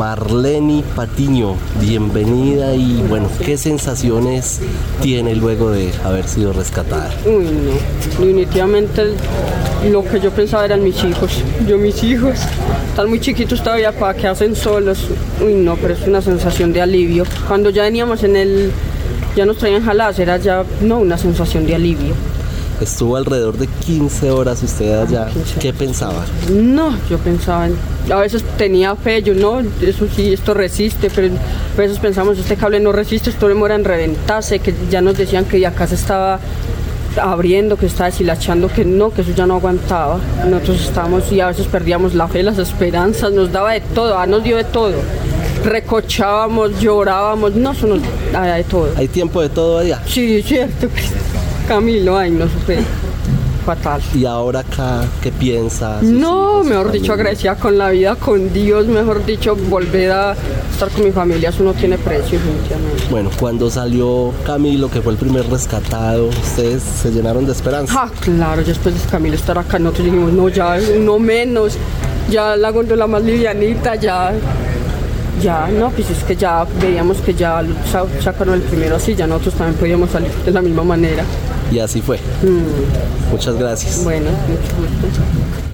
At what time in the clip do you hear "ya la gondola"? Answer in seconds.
72.28-73.06